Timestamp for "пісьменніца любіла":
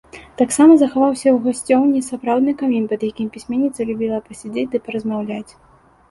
3.35-4.17